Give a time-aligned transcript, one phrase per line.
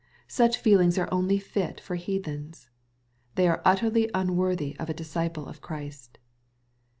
[0.27, 2.71] Such feel ings are only fit for heathens.
[3.35, 6.17] They are utterly un worthy of a disciple of Christ.